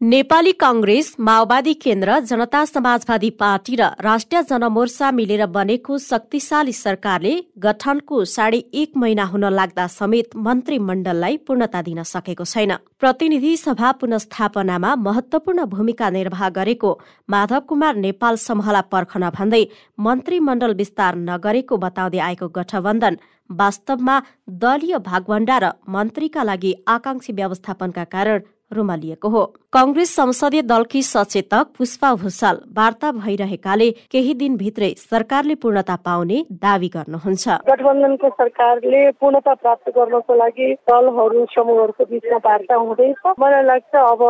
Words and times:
नेपाली 0.00 0.50
कांग्रेस 0.52 1.14
माओवादी 1.18 1.72
केन्द्र 1.74 2.18
जनता 2.26 2.64
समाजवादी 2.64 3.28
पार्टी 3.38 3.76
र 3.76 3.86
राष्ट्रिय 4.00 4.42
जनमोर्चा 4.50 5.10
मिलेर 5.10 5.44
बनेको 5.46 5.96
शक्तिशाली 5.98 6.72
सरकारले 6.72 7.32
गठनको 7.58 8.22
साढे 8.24 8.58
एक 8.72 8.90
महिना 8.96 9.24
हुन 9.24 9.44
लाग्दा 9.50 9.86
समेत 9.90 10.36
मन्त्रीमण्डललाई 10.38 11.36
पूर्णता 11.46 11.80
दिन 11.82 12.02
सकेको 12.04 12.44
छैन। 12.44 12.72
प्रतिनिधि 13.00 13.56
सभा 13.56 13.90
पुनस्थापनामा 14.00 14.94
महत्वपूर्ण 14.98 15.64
भूमिका 15.66 16.10
निर्वाह 16.10 16.48
गरेको 16.58 16.90
माधव 17.28 17.60
कुमार 17.68 17.96
नेपाल 17.96 18.36
समूहलाई 18.38 18.88
पर्खन 18.92 19.28
भन्दै 19.38 19.64
मन्त्रीमण्डल 19.98 20.74
विस्तार 20.74 21.16
नगरेको 21.24 21.76
बताउँदै 21.76 22.20
आएको 22.28 22.48
गठबन्धन 22.54 23.18
वास्तवमा 23.50 24.16
दलीय 24.62 24.98
भागभण्डा 25.10 25.58
र 25.58 25.72
मन्त्रीका 25.88 26.42
लागि 26.44 26.72
आकांक्षी 26.86 27.32
व्यवस्थापनका 27.32 28.04
कारण 28.14 28.40
रुमलिएको 28.72 29.28
हो। 29.28 29.44
कंग्रेस 29.72 30.14
संसदीय 30.16 30.62
दलकी 30.62 31.02
सचेतक 31.02 31.66
पुष्पा 31.78 32.12
भूषाल 32.14 32.60
वार्ता 32.76 33.10
भइरहेकाले 33.12 33.90
केही 34.12 34.34
दिनभित्रै 34.34 34.92
सरकारले 34.98 35.54
पूर्णता 35.54 35.96
पाउने 36.04 36.38
दावी 36.62 36.88
गर्नुहुन्छ। 36.88 37.48
गठबन्धनको 37.68 38.28
सरकारले 38.30 39.00
पूर्णता 39.20 39.54
प्राप्त 39.54 39.90
गर्नको 39.96 40.34
लागि 40.34 40.72
दलहरू 40.90 41.44
समूहहरूको 41.52 42.04
बिचमा 42.04 42.38
वार्ता 42.46 42.74
हुँदैछ। 42.76 43.26
मलाई 43.40 43.64
लाग्छ 43.64 43.94
अब 43.96 44.22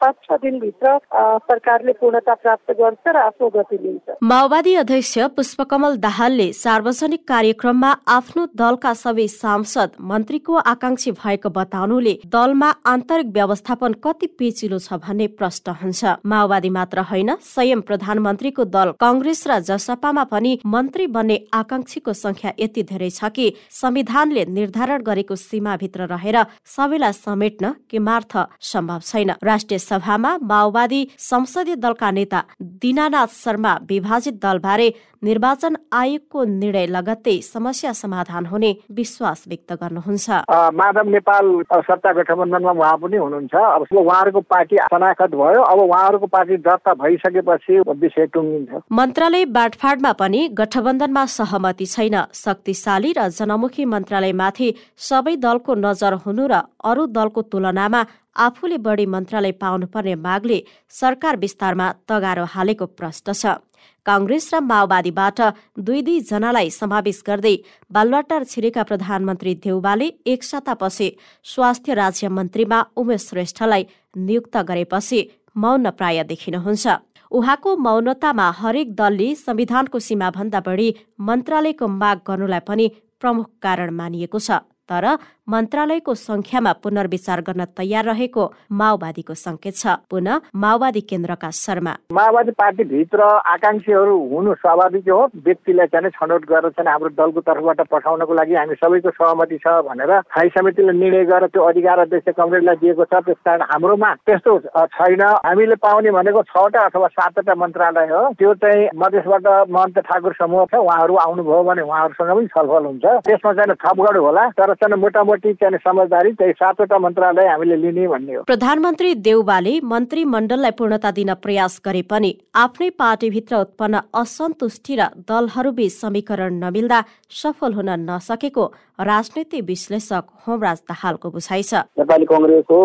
पाँच 0.00 0.16
छ 0.24 0.38
दिनभित्र 0.42 0.96
सरकारले 1.44 1.92
पूर्णता 2.00 2.34
प्राप्त 2.34 2.72
गर्छ 2.80 3.04
र 3.06 3.16
आफ्नो 3.20 3.48
गति 3.56 3.78
लिन्छ। 3.82 4.16
माओवादी 4.22 4.74
अध्यक्ष 4.82 5.18
पुष्पकमल 5.36 5.96
दाहालले 5.98 6.52
सार्वजनिक 6.54 7.26
कार्यक्रममा 7.28 7.90
आफ्नो 8.08 8.46
दलका 8.56 8.92
सबै 8.96 9.26
सांसद 9.30 9.90
मन्त्रीको 10.10 10.54
आकांक्षी 10.66 11.10
भएको 11.14 11.48
बताउनुले 11.50 12.18
दलमा 12.32 12.70
आन्तरिक 12.86 13.32
व्यवस्थापन 13.80 13.92
कति 14.04 14.26
पेचिलो 14.38 14.78
छ 14.78 14.92
भन्ने 15.00 15.26
प्रश्न 15.30 15.72
हुन्छ। 15.72 16.04
माओवादी 16.24 16.70
मात्र 16.70 17.00
होइन 17.00 17.36
स्वयं 17.40 17.80
प्रधानमन्त्रीको 17.80 18.64
दल 18.66 18.92
कंग्रेस 19.00 19.46
र 19.48 19.58
जसपामा 19.60 20.24
पनि 20.26 20.58
मन्त्री 20.64 21.06
बन्ने 21.08 21.36
आकांक्षीको 21.52 22.12
संख्या 22.14 22.52
यति 22.60 22.82
धेरै 22.84 23.10
छ 23.10 23.24
कि 23.30 23.52
संविधानले 23.72 24.44
निर्धारण 24.46 25.02
गरेको 25.02 25.34
सीमाभित्र 25.36 26.06
रहेर 26.06 26.36
सबैलाई 26.66 27.12
समेट्न 27.14 27.72
केमार्थ 27.90 28.36
सम्भव 28.62 29.00
छैन। 29.00 29.30
राष्ट्रिय 29.42 29.78
सभामा 29.80 30.38
माओवादी 30.42 31.00
संसदीय 31.18 31.76
दलका 31.76 32.10
नेता 32.10 32.44
दिनानाथ 32.60 33.30
शर्मा 33.34 33.72
विभाजित 33.88 34.34
दलबारे 34.42 34.88
निर्वाचन 35.22 35.76
आयोगको 35.92 36.44
निर्णय 36.44 36.86
लगत्तै 36.88 37.36
समस्या 37.44 37.92
समाधान 37.92 38.46
हुने 38.46 38.70
विश्वास 38.90 39.44
व्यक्त 39.48 39.72
गर्नुहुन्छ। 39.72 40.28
माधव 40.72 41.08
नेपाल 41.08 41.46
सत्ता 41.88 42.12
गठबन्धनमा 42.12 42.72
उहाँ 42.72 42.96
पनि 42.96 43.16
हुनुहुन्छ। 43.16 43.54
अब 43.70 43.82
उहाँहरूको 43.94 44.40
पार्टी 44.50 44.76
शनाखत 44.84 45.34
भयो। 45.34 45.62
अब 45.62 45.78
उहाँहरूको 45.80 46.26
पार्टी 46.28 46.56
दर्ता 46.60 46.94
भइसकेपछि 46.94 47.78
विषय 47.96 48.26
टुङ्गिन्छ 48.34 48.82
मन्त्रालय 48.92 49.44
बाँडफाँडमा 49.56 50.12
पनि 50.20 50.40
गठबन्धनमा 50.54 51.24
सहमति 51.30 51.86
छैन। 51.86 52.16
शक्तिशाली 52.36 53.12
र 53.18 53.28
जनमुखी 53.30 53.84
मन्त्रालयमाथि 53.86 54.68
सबै 55.08 55.36
दलको 55.36 55.74
नजर 55.80 56.14
हुनु 56.24 56.46
र 56.46 56.62
अरू 56.84 57.06
दलको 57.08 57.42
तुलनामा 57.52 58.02
आफूले 58.36 58.78
बढी 58.78 59.06
मन्त्रालय 59.06 59.52
पाउनुपर्ने 59.52 60.14
मागले 60.16 60.62
सरकार 60.90 61.36
विस्तारमा 61.36 61.86
तगारो 62.08 62.44
हालेको 62.44 62.86
प्रश्न 62.98 63.32
छ। 63.32 63.58
काङ्ग्रेस 64.06 64.46
र 64.52 64.60
माओवादीबाट 64.60 65.40
दुई 65.78 66.00
दुई 66.02 66.20
जनालाई 66.30 66.70
समावेश 66.70 67.22
गर्दै 67.26 67.56
बालुवाटार 67.92 68.44
छिरेका 68.44 68.82
प्रधानमन्त्री 68.82 69.54
देउबाले 69.64 70.08
एक 70.26 70.42
सातापछि 70.44 71.08
स्वास्थ्य 71.44 71.94
राज्य 71.94 72.28
मन्त्रीमा 72.28 72.78
उमेश 72.96 73.28
श्रेष्ठलाई 73.28 73.86
नियुक्त 74.16 74.56
गरेपछि 74.68 75.20
मौन 75.56 75.90
प्राय 75.90 76.24
देखिनुहुन्छ। 76.24 76.86
उहाँको 77.30 77.76
मौनतामा 77.76 78.46
हरेक 78.60 78.94
दलले 78.94 79.34
संविधानको 79.36 79.98
सीमाभन्दा 79.98 80.60
बढी 80.60 80.88
मन्त्रालयको 81.20 81.86
माग 82.00 82.18
गर्नुलाई 82.26 82.60
पनि 82.68 82.86
प्रमुख 83.20 83.48
कारण 83.62 83.90
मानिएको 83.94 84.38
छ। 84.38 84.50
तर 84.88 85.06
मन्त्रालयको 85.50 86.14
संख्यामा 86.14 86.72
पुनर्विचार 86.82 87.40
गर्न 87.42 87.64
तयार 87.78 88.04
रहेको 88.04 88.42
माओवादीको 88.80 89.34
संकेत 89.34 89.74
छ। 89.74 89.94
पुनः 90.06 90.40
माओवादी 90.54 91.00
केन्द्रका 91.10 91.50
शर्मा। 91.50 91.94
माओवादी 92.14 92.52
पार्टीभित्र 92.54 93.20
आकांक्षीहरू 93.54 94.14
हुनु 94.30 94.54
स्वाभाविक 94.54 95.08
हो। 95.10 95.18
व्यक्तिलाई 95.46 95.86
चाहिँ 95.90 96.10
छनौट 96.14 96.44
गरेर 96.46 96.70
चाहिँ 96.70 96.90
हाम्रो 96.90 97.10
दलको 97.18 97.40
तर्फबाट 97.50 97.80
पठाउनको 97.90 98.34
लागि 98.38 98.54
हामी 98.54 98.74
सबैको 98.78 99.10
सहमति 99.10 99.58
छ 99.58 99.74
भनेर 99.90 100.12
स्थायी 100.20 100.48
समितिले 100.54 100.92
निर्णय 101.02 101.24
गरेर 101.26 101.50
त्यो 101.50 101.62
अधिकार 101.66 101.98
अध्यक्ष 102.06 102.30
कङ्ग्रेसलाई 102.38 102.76
दिएको 102.78 103.04
छ। 103.10 103.14
त्यस 103.26 103.42
कारण 103.42 103.62
हाम्रोमा 103.74 104.10
त्यस्तो 104.22 104.52
छैन। 104.94 105.22
हामीले 105.50 105.74
पाउने 105.82 106.10
भनेको 106.14 106.42
छवटा 106.46 106.80
अथवा 106.94 107.08
सातवटा 107.10 107.54
मन्त्रालय 107.58 108.06
हो। 108.14 108.22
त्यो 108.38 108.54
चाहिँ 108.62 108.88
मधेसबाट 108.94 109.46
महन्त 109.66 109.98
ठाकुर 109.98 110.32
समूह 110.38 110.64
छ। 110.70 110.78
उहाँहरू 110.78 111.14
आउनुभयो 111.26 111.62
भने 111.66 111.82
उहाँहरूसँग 111.90 112.30
पनि 112.38 112.46
छलफल 112.54 112.84
हुन्छ। 112.86 113.04
त्यसमा 113.26 113.52
चाहिँ 113.58 113.74
थपगढ 113.82 114.16
होला। 114.30 114.48
तर 114.54 114.74
चाहिँ 114.78 115.00
मोटामोटी 115.00 115.38
कति 115.40 115.52
चाहिँ 115.54 115.78
समझदारी 115.78 116.32
त्यही 116.32 116.52
सातवटा 116.52 116.98
मन्त्रालय 116.98 117.46
हामीले 117.48 117.76
लिने 117.76 118.06
भन्ने 118.08 118.34
हो। 118.34 118.42
प्रधानमन्त्री 118.44 119.14
देउबाले 119.24 119.72
मन्त्रीमण्डललाई 119.84 120.70
पूर्णता 120.78 121.10
दिन 121.10 121.32
प्रयास 121.40 121.80
गरे 121.84 122.02
पनि 122.02 122.30
आफ्नै 122.54 122.88
पार्टीभित्र 122.98 123.56
उत्पन्न 123.56 124.00
असन्तुष्टि 124.14 124.96
र 125.00 125.08
दलहरूबीच 125.24 125.92
समीकरण 125.92 126.60
नमिल्दा 126.60 127.00
सफल 127.32 127.72
हुन 127.72 127.90
नसकेको 128.10 128.64
राजनैतिक 129.00 129.64
विश्लेषक 129.64 130.24
होमराज 130.46 130.78
दाहालको 130.88 131.30
बुझाइ 131.30 131.62
छ। 131.62 131.74
नेपाली 131.96 132.24
कङ्ग्रेसको 132.28 132.78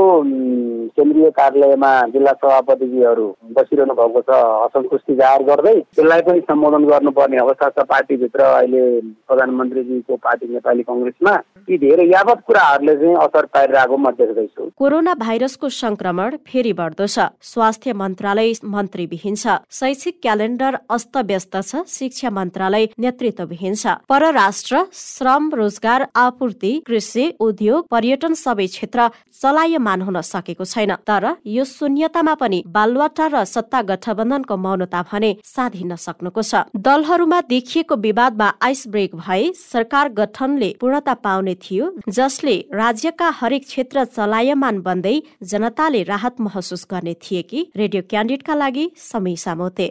केन्द्रीय 0.96 1.30
कार्यालयमा 1.36 1.92
जिल्ला 2.14 2.34
सभापतिजीहरू 2.40 3.28
बसिरहनु 3.52 3.94
भएको 4.00 4.22
छ 4.24 4.32
असन्तुष्टि 4.66 5.16
जाहेर 5.16 5.44
गर्दै 5.44 5.76
त्यसलाई 5.92 6.22
पनि 6.24 6.40
सम्बोधन 6.48 6.84
गर्नुपर्ने 6.88 7.38
अवस्था 7.38 7.70
छ 7.76 7.86
पार्टीभित्र। 7.92 8.42
अहिले 8.56 8.84
प्रधानमन्त्रीजीको 9.28 10.16
पार्टी 10.24 10.46
नेपाली 10.56 10.84
कङ्ग्रेसमा। 10.88 11.36
यी 11.70 11.78
धेरै 11.78 12.06
यावत 12.06 12.40
कुराहरूले 12.48 12.96
चाहिँ 12.96 13.16
असर 13.26 13.46
पारिरहेको 13.54 13.96
म 13.98 14.10
देख्दैछु। 14.14 14.64
कोरोना 14.78 15.14
भाइरसको 15.18 15.68
संक्रमण 15.70 16.38
फेरि 16.46 16.74
बढ्दो 16.74 17.06
छ। 17.08 17.34
स्वास्थ्य 17.42 17.94
मन्त्रालय 17.94 18.52
मन्त्रीविहीन 18.64 19.36
छ। 19.36 19.46
शैक्षिक 19.72 20.16
क्यालेन्डर 20.22 20.78
अस्त 20.90 21.18
व्यस्त 21.18 21.56
छ। 21.62 21.82
शिक्षा 21.90 22.30
मन्त्रालय 22.30 22.86
नेतृत्वविहीन 23.00 23.74
छ। 23.76 23.86
परराष्ट्र 24.06 24.86
श्रम 24.94 25.44
रोजगार 25.54 26.08
आपूर्ति 26.16 26.74
कृषि 26.86 27.26
उद्योग 27.40 27.88
पर्यटन 27.90 28.34
सबै 28.36 28.68
क्षेत्र 28.68 29.10
चलायमान 29.42 30.02
हुन 30.02 30.22
सकेको 30.22 30.66
छैन। 30.66 30.96
तर 31.02 31.42
यो 31.48 31.64
शून्यतामा 31.66 32.34
पनि 32.36 32.64
बालुवाटा 32.68 33.26
र 33.34 33.44
सत्ता 33.46 33.82
गठबन्धनको 33.90 34.56
मौनता 34.58 35.02
भने 35.10 35.32
साधिन 35.44 35.96
सक्नुको 35.98 36.42
छ। 36.42 36.70
दलहरूमा 36.78 37.42
देखिएको 37.50 37.96
विवादमा 37.98 38.48
आइस 38.62 38.88
ब्रेक 38.88 39.16
भए 39.18 39.52
सरकार 39.56 40.10
गठनले 40.14 40.70
पूर्णता 40.80 41.14
पाउने 41.26 41.55
थियो 41.64 41.92
जसले 42.10 42.56
राज्यका 42.74 43.30
हरेक 43.36 43.66
क्षेत्र 43.66 44.04
चलायमान 44.08 44.80
बन्दै 44.82 45.16
जनताले 45.44 46.04
राहत 46.04 46.42
महसुस 46.42 46.86
गर्ने 46.92 47.14
थिए 47.24 47.42
कि 47.52 47.66
रेडियो 47.78 48.02
क्यान्डिडका 48.10 48.56
लागि 48.56 48.90
समीसा 49.04 49.56
मोते 49.56 49.88